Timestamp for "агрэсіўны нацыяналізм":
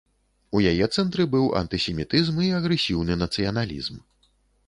2.59-4.01